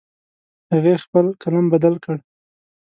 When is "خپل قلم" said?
1.03-1.65